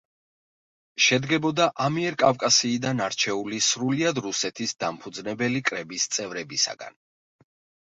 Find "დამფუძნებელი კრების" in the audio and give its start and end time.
4.87-6.11